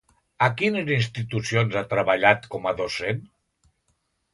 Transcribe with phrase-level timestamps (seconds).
[0.45, 3.25] A quines institucions ha treballat com a docent?